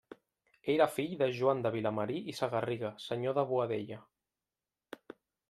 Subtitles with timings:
[0.75, 4.01] Era fill de Joan de Vilamarí i Sagarriga, senyor de Boadella.